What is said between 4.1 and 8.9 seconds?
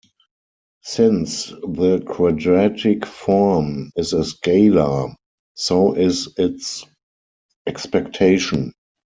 a scalar, so is its expectation.